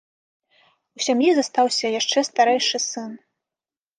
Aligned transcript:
У 0.99 1.03
сям'і 1.07 1.29
застаўся 1.39 1.91
яшчэ 1.99 2.19
старэйшы 2.31 2.77
сын. 2.89 3.11